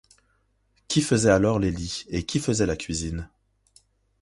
[0.87, 3.29] Qui faisait alors les lits et qui faisait la cuisine?